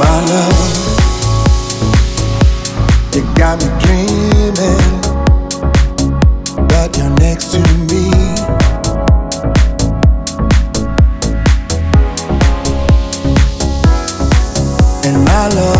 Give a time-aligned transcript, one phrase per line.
[0.00, 0.70] my love.
[3.14, 5.00] You got me dreaming
[6.68, 8.04] that you're next to me.
[15.06, 15.79] And my love.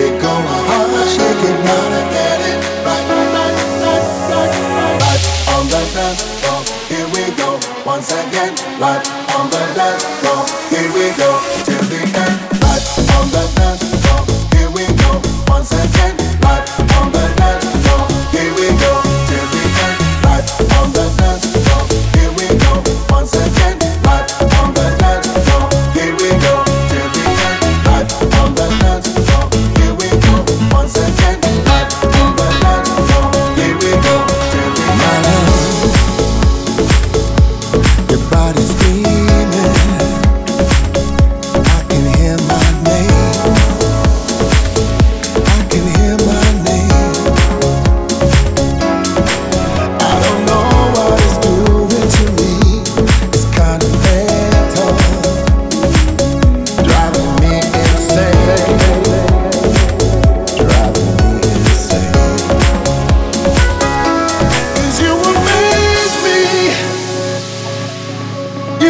[0.00, 3.06] it go, my shake it, now I get it right.
[5.54, 7.58] On the dance floor, here we go.
[7.84, 9.06] Once again, life
[9.36, 11.69] on the dance floor, here we go.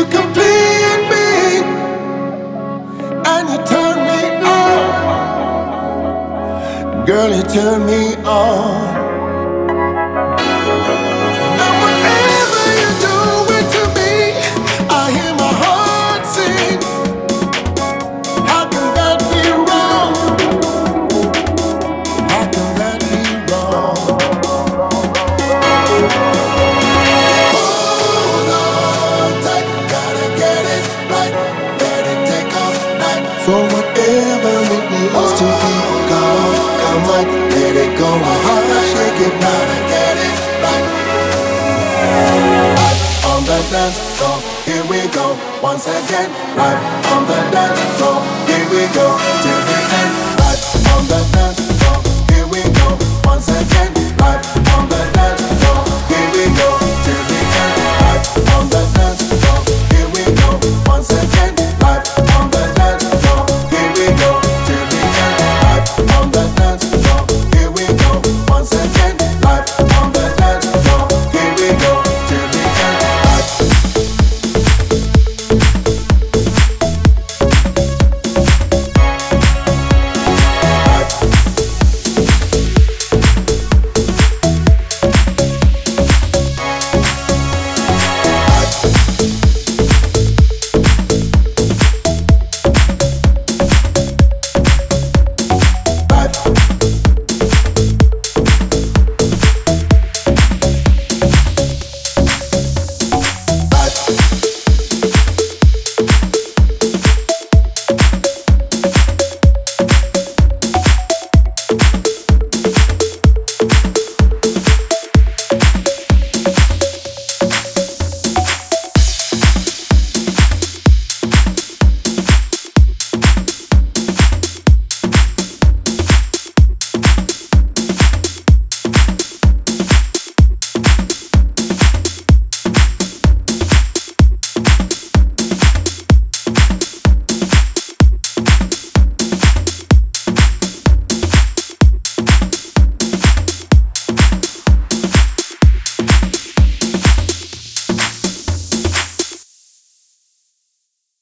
[0.00, 1.60] You complete me
[3.32, 5.20] and you turn me on.
[7.04, 9.09] Girl, you turn me on.
[37.10, 40.86] on, let it go on, shake it down to get it right.
[42.78, 46.28] Life on the dance floor, here we go, once again.
[46.56, 46.80] Right
[47.12, 49.06] on the dance floor, here we go,
[49.42, 50.12] till the end.
[50.40, 50.62] Right
[50.94, 51.98] on the dance floor,
[52.30, 52.88] here we go,
[53.24, 53.99] once again.